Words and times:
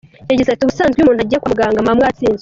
Yagize 0.31 0.49
ati 0.51 0.63
“Ubusanzwe 0.63 0.97
iyo 0.97 1.05
umuntu 1.05 1.21
agiye 1.23 1.39
kwa 1.41 1.51
muganga 1.51 1.79
muba 1.83 1.97
mwatsinzwe. 1.97 2.39